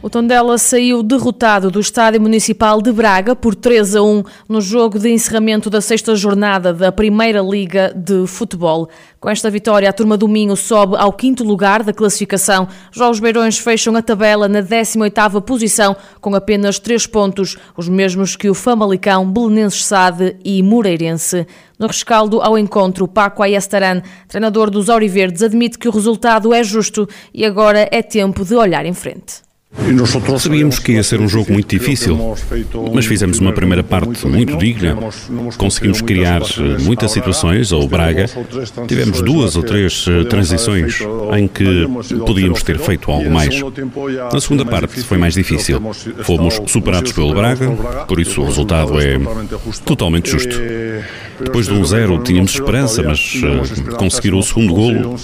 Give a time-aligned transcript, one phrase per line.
[0.00, 4.96] O Tondela saiu derrotado do Estádio Municipal de Braga por 3 a 1 no jogo
[4.96, 8.88] de encerramento da sexta jornada da Primeira Liga de Futebol.
[9.18, 12.68] Com esta vitória, a turma do Minho sobe ao quinto lugar da classificação.
[12.92, 18.36] Já os Beirões fecham a tabela na 18ª posição com apenas 3 pontos, os mesmos
[18.36, 21.44] que o Famalicão, Belenenses Sade e Moreirense.
[21.76, 27.08] No rescaldo ao encontro, Paco Ayestaran, treinador dos Auriverdes, admite que o resultado é justo
[27.34, 29.47] e agora é tempo de olhar em frente.
[30.38, 32.18] Sabíamos que ia ser um jogo muito difícil,
[32.92, 34.96] mas fizemos uma primeira parte muito digna.
[35.56, 38.26] Conseguimos criar eh, muitas situações ao Braga.
[38.86, 41.00] Tivemos duas ou três eh, transições
[41.36, 41.86] em que
[42.26, 43.54] podíamos ter feito algo mais.
[44.32, 45.80] Na segunda parte foi mais difícil.
[46.22, 47.70] Fomos superados pelo Braga,
[48.06, 49.18] por isso o resultado é
[49.84, 50.56] totalmente justo.
[51.40, 55.14] Depois de um zero tínhamos esperança, mas uh, conseguir o segundo golo,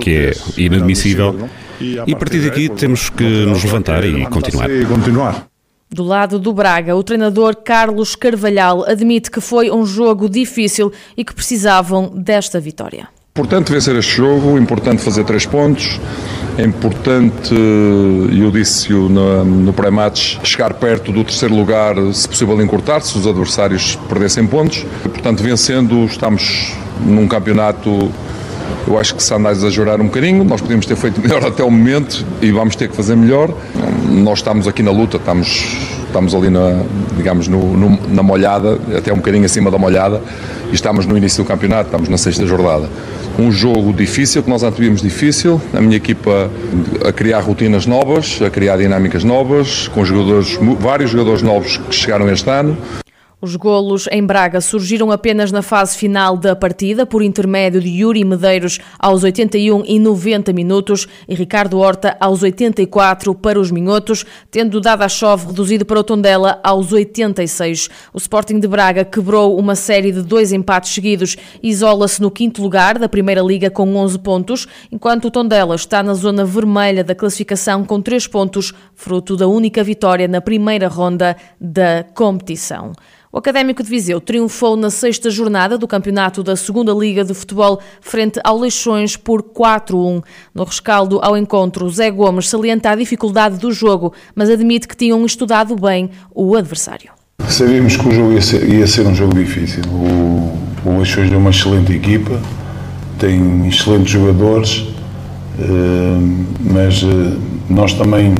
[0.00, 1.48] que é inadmissível,
[1.80, 5.46] e a partir daqui temos que nos levantar e continuar.
[5.92, 11.24] Do lado do Braga, o treinador Carlos Carvalhal admite que foi um jogo difícil e
[11.24, 13.08] que precisavam desta vitória.
[13.36, 16.00] Importante vencer este jogo, importante fazer três pontos,
[16.58, 23.00] é importante, eu disse no, no pré-match, chegar perto do terceiro lugar, se possível encurtar,
[23.00, 24.84] se os adversários perdessem pontos.
[25.02, 28.12] Portanto, vencendo, estamos num campeonato
[28.86, 31.62] eu acho que se anda a exagerar um bocadinho, nós podíamos ter feito melhor até
[31.62, 33.52] o momento e vamos ter que fazer melhor.
[34.08, 36.82] Nós estamos aqui na luta, estamos, estamos ali na,
[37.16, 40.20] digamos, no, no, na molhada, até um bocadinho acima da molhada,
[40.70, 42.88] e estamos no início do campeonato, estamos na sexta jornada
[43.38, 46.50] um jogo difícil, que nós antevíamos difícil, a minha equipa
[47.06, 52.28] a criar rotinas novas, a criar dinâmicas novas, com jogadores, vários jogadores novos que chegaram
[52.30, 52.76] este ano.
[53.42, 58.22] Os golos em Braga surgiram apenas na fase final da partida, por intermédio de Yuri
[58.22, 64.78] Medeiros aos 81 e 90 minutos e Ricardo Horta aos 84 para os Minhotos, tendo
[64.78, 67.88] dado a chove reduzido para o Tondela aos 86.
[68.12, 72.60] O Sporting de Braga quebrou uma série de dois empates seguidos e isola-se no quinto
[72.60, 77.14] lugar da Primeira Liga com 11 pontos, enquanto o Tondela está na zona vermelha da
[77.14, 82.92] classificação com 3 pontos, fruto da única vitória na primeira ronda da competição.
[83.32, 87.78] O Académico de Viseu triunfou na sexta jornada do campeonato da Segunda Liga de Futebol
[88.00, 90.20] frente ao Leixões por 4-1.
[90.52, 95.24] No rescaldo ao encontro, Zé Gomes salienta a dificuldade do jogo, mas admite que tinham
[95.24, 97.12] estudado bem o adversário.
[97.46, 99.84] Sabíamos que o jogo ia ser, ia ser um jogo difícil.
[99.84, 102.36] O, o Leixões é uma excelente equipa,
[103.16, 104.88] tem excelentes jogadores,
[105.56, 106.18] eh,
[106.58, 107.36] mas eh,
[107.68, 108.34] nós também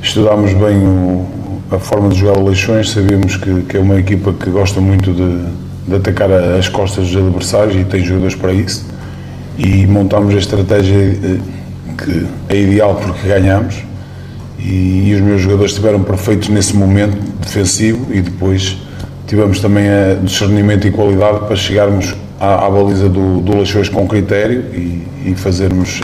[0.00, 1.37] estudámos bem o,
[1.70, 5.12] a forma de jogar o Leixões, sabemos que, que, é uma equipa que gosta muito
[5.12, 5.44] de,
[5.86, 8.86] de atacar as costas dos adversários e tem jogadores para isso.
[9.58, 11.38] E montámos a estratégia eh,
[11.96, 13.76] que é ideal porque ganhamos.
[14.58, 18.76] E, e, os meus jogadores estiveram perfeitos nesse momento defensivo e depois
[19.26, 24.06] tivemos também a discernimento e qualidade para chegarmos à, à baliza do, do Leixões com
[24.08, 26.00] critério e, e fazermos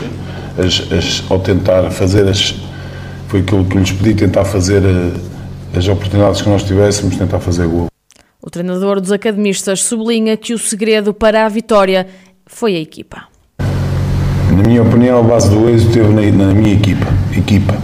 [0.57, 2.55] as, as, ao tentar fazer as
[3.27, 5.11] foi aquilo que lhes pedi tentar fazer eh,
[5.77, 7.87] as oportunidades que nós tivéssemos, tentar fazer gol.
[8.41, 12.07] O treinador dos academistas sublinha que o segredo para a vitória
[12.45, 13.23] foi a equipa.
[13.59, 17.75] Na minha opinião, a base do êxito esteve na, na minha equipa, equipa.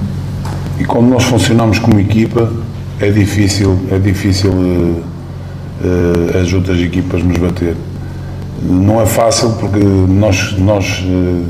[0.79, 2.51] E como nós funcionamos como equipa,
[2.99, 5.03] é difícil, é difícil uh,
[5.83, 7.75] uh, as outras equipas nos bater.
[8.61, 11.45] Não é fácil porque nós, nós uh,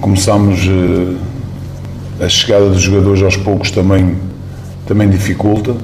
[0.00, 0.60] começamos
[2.20, 4.16] a chegada dos jogadores aos poucos também
[4.86, 5.74] também dificulta.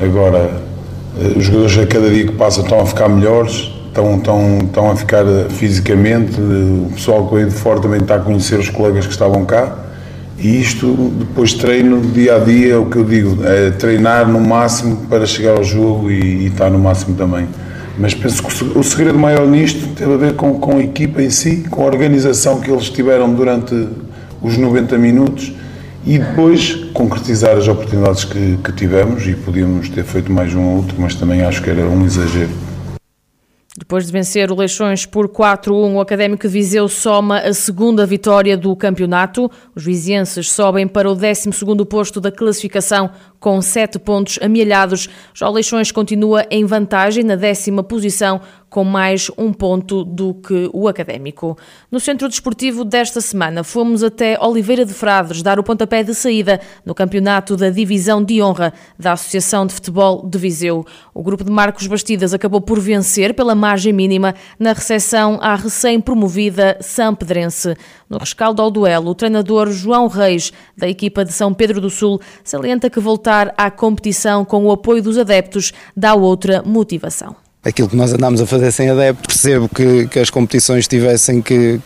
[0.00, 0.62] Agora,
[1.20, 4.90] eh, os jogadores a cada dia que passa estão a ficar melhores, estão, estão, estão
[4.90, 8.68] a ficar eh, fisicamente, o pessoal que veio de fora também está a conhecer os
[8.68, 9.78] colegas que estavam cá.
[10.38, 14.40] E isto, depois treino, dia a dia, é o que eu digo, é treinar no
[14.40, 17.46] máximo para chegar ao jogo e, e estar no máximo também.
[17.96, 21.30] Mas penso que o segredo maior nisto teve a ver com, com a equipa em
[21.30, 23.88] si, com a organização que eles tiveram durante
[24.42, 25.52] os 90 minutos
[26.06, 30.76] e depois concretizar as oportunidades que, que tivemos e podíamos ter feito mais um ou
[30.76, 32.50] outro, mas também acho que era um exagero.
[33.76, 38.56] Depois de vencer o Leixões por 4-1, o Académico de Viseu soma a segunda vitória
[38.56, 39.50] do campeonato.
[39.74, 43.10] Os vizienses sobem para o 12º posto da classificação
[43.40, 45.08] com 7 pontos amealhados.
[45.34, 48.40] Já o Leixões continua em vantagem na décima posição
[48.74, 51.56] com mais um ponto do que o académico.
[51.92, 56.60] No centro desportivo desta semana, fomos até Oliveira de Frades dar o pontapé de saída
[56.84, 60.84] no campeonato da Divisão de Honra da Associação de Futebol de Viseu.
[61.14, 66.76] O grupo de Marcos Bastidas acabou por vencer pela margem mínima na recepção à recém-promovida
[66.80, 67.76] São Pedrense.
[68.10, 72.20] No rescaldo ao duelo, o treinador João Reis, da equipa de São Pedro do Sul,
[72.42, 77.43] salienta que voltar à competição com o apoio dos adeptos dá outra motivação.
[77.64, 81.80] Aquilo que nós andamos a fazer sem adeptos, percebo que, que as competições tivessem que,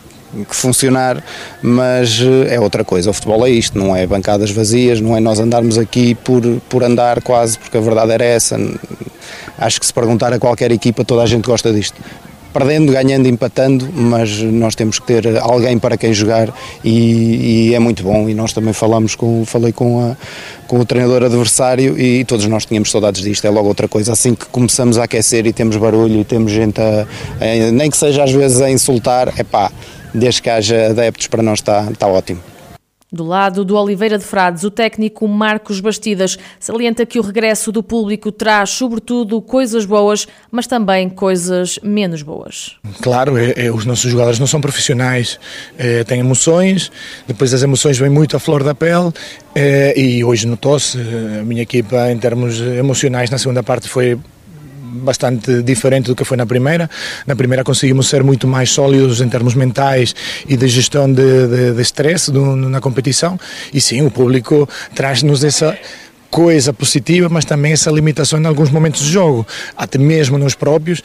[0.47, 1.23] que funcionar,
[1.61, 3.09] mas eh, é outra coisa.
[3.09, 6.83] O futebol é isto, não é bancadas vazias, não é nós andarmos aqui por, por
[6.83, 8.57] andar quase, porque a verdade era essa.
[9.57, 11.99] Acho que se perguntar a qualquer equipa, toda a gente gosta disto
[12.53, 16.53] perdendo, ganhando, empatando, mas nós temos que ter alguém para quem jogar
[16.83, 18.29] e, e, é muito bom.
[18.29, 20.17] E nós também falamos com, falei com, a,
[20.67, 23.45] com o treinador adversário e todos nós tínhamos saudades disto.
[23.45, 24.13] É logo outra coisa.
[24.13, 27.07] Assim que começamos a aquecer e temos barulho e temos gente a,
[27.39, 29.71] a nem que seja às vezes a insultar, é pá,
[30.13, 32.41] desde que haja adeptos para nós está, está ótimo.
[33.11, 37.81] Do lado do Oliveira de Frades, o técnico Marcos Bastidas salienta que o regresso do
[37.81, 42.77] público traz, sobretudo, coisas boas, mas também coisas menos boas.
[43.01, 45.39] Claro, é, é, os nossos jogadores não são profissionais,
[45.75, 46.91] é, têm emoções,
[47.27, 49.11] depois as emoções vêm muito à flor da pele
[49.55, 50.99] é, e hoje notou-se,
[51.39, 54.19] a minha equipa, em termos emocionais, na segunda parte foi
[54.89, 56.89] bastante diferente do que foi na primeira.
[57.25, 60.15] Na primeira conseguimos ser muito mais sólidos em termos mentais
[60.47, 63.39] e de gestão de, stress na competição.
[63.73, 65.77] E sim, o público traz-nos essa
[66.29, 69.45] coisa positiva, mas também essa limitação em alguns momentos de jogo,
[69.75, 71.01] até mesmo nos próprios.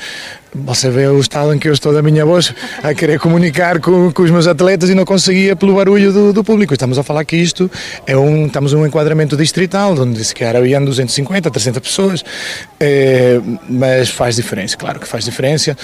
[0.54, 4.12] Você vê o estado em que eu estou da minha voz a querer comunicar com,
[4.12, 6.72] com os meus atletas e não conseguia pelo barulho do, do, público.
[6.72, 7.68] Estamos a falar que isto
[8.06, 12.24] é um, estamos num enquadramento distrital, onde se calhar havia 250, 300 pessoas,
[12.78, 15.76] é, mas faz diferença, claro que faz diferença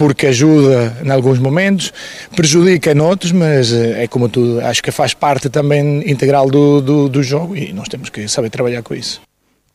[0.00, 1.92] porque ajuda em alguns momentos,
[2.34, 6.80] prejudica em outros, mas eh, é como tudo, acho que faz parte também integral do,
[6.80, 9.20] do, do jogo e nós temos que saber trabalhar com isso.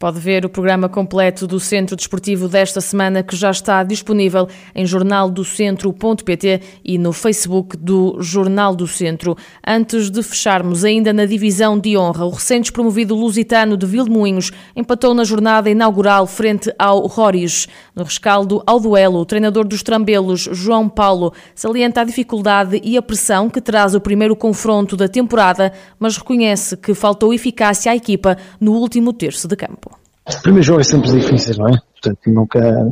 [0.06, 4.86] Pode ver o programa completo do Centro Desportivo desta semana, que já está disponível em
[4.86, 9.36] jornaldocentro.pt e no Facebook do Jornal do Centro.
[9.66, 15.16] Antes de fecharmos, ainda na divisão de honra, o recente promovido lusitano de Vilmoinhos empatou
[15.16, 17.68] na jornada inaugural frente ao Roriz.
[17.96, 23.02] No rescaldo ao duelo, o treinador dos Trambelos, João Paulo, salienta a dificuldade e a
[23.02, 28.38] pressão que traz o primeiro confronto da temporada, mas reconhece que faltou eficácia à equipa
[28.62, 29.95] no último terço de campo.
[30.28, 31.82] O primeiro jogo é sempre difícil, não é?
[32.06, 32.90] Portanto nunca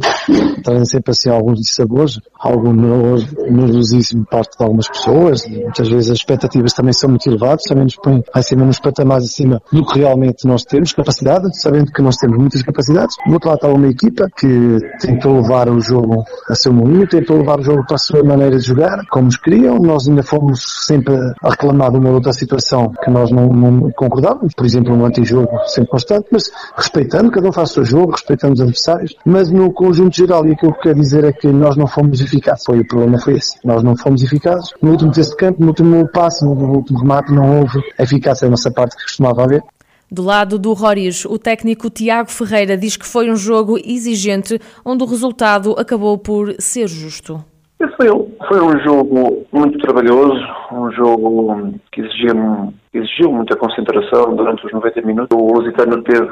[0.64, 6.74] trazem sempre assim alguns dissabores, algum nervosismo parte de algumas pessoas, muitas vezes as expectativas
[6.74, 10.64] também são muito elevadas, também nos põem acima nos patamares acima do que realmente nós
[10.64, 13.16] temos capacidade, sabendo que nós temos muitas capacidades.
[13.28, 17.38] Do outro lado está uma equipa que tentou levar o jogo a seu moinho, tentou
[17.38, 20.86] levar o jogo para a sua maneira de jogar, como nos queriam, nós ainda fomos
[20.86, 25.06] sempre a reclamar de uma outra situação que nós não, não concordávamos, por exemplo, um
[25.06, 29.52] antijogo sempre constante, mas respeitando, cada um faz o seu jogo, respeitando os adversários, mas
[29.52, 32.66] no conjunto geral, e aquilo que quero dizer é que nós não fomos eficazes.
[32.66, 33.58] Foi o problema foi esse.
[33.66, 34.70] Nós não fomos eficazes.
[34.82, 38.52] No último terço de campo, no último passo, no último remate, não houve eficácia da
[38.52, 39.64] nossa parte que costumava haver.
[40.12, 45.04] Do lado do Roriz, o técnico Tiago Ferreira diz que foi um jogo exigente, onde
[45.04, 47.44] o resultado acabou por ser justo.
[47.98, 48.08] Foi,
[48.48, 50.40] foi um jogo muito trabalhoso,
[50.72, 52.32] um jogo que exigia,
[52.94, 55.38] exigiu muita concentração durante os 90 minutos.
[55.38, 56.28] O Lusitano teve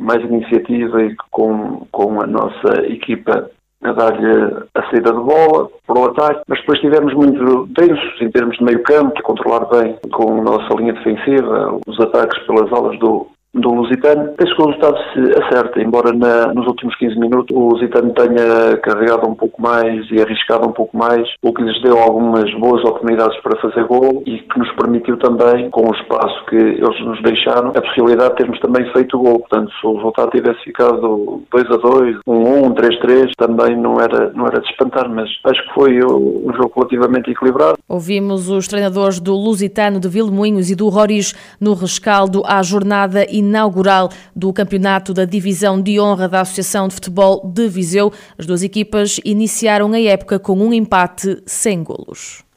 [0.00, 3.50] mais iniciativa e com, com a nossa equipa
[3.82, 8.30] a dar-lhe a saída de bola para o ataque, mas depois estivemos muito tensos em
[8.30, 12.70] termos de meio campo, a controlar bem com a nossa linha defensiva, os ataques pelas
[12.72, 14.32] alas do, do Lusitano.
[14.36, 18.76] Penso que o resultado se acerta, embora na, nos últimos 15 minutos o Lusitano tenha
[18.78, 22.82] carregado um pouco mais e arriscado um pouco mais, o que lhes deu algumas boas
[22.84, 27.20] oportunidades para fazer gol e que nos permitiu também, com o espaço que eles nos
[27.22, 29.40] deixaram, a possibilidade de termos também feito gol.
[29.40, 33.76] Portanto, se o resultado tivesse ficado 2 a 2, 1 1, 1 3 3, também
[33.76, 37.78] não era, não era de espantar, mas acho que foi um jogo relativamente equilibrado.
[37.88, 43.39] Ouvimos os treinadores do Lusitano de Vilmoinhos e do Roriz no rescaldo à jornada e
[43.40, 48.12] inaugural do campeonato da Divisão de Honra da Associação de Futebol de Viseu.
[48.38, 52.49] As duas equipas iniciaram a época com um empate sem golos.